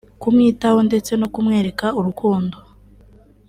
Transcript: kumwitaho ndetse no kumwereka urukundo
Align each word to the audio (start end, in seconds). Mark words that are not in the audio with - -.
kumwitaho 0.21 0.79
ndetse 0.89 1.11
no 1.19 1.27
kumwereka 1.33 1.85
urukundo 1.99 2.57